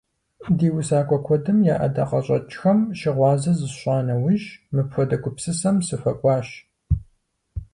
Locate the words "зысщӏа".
3.59-3.97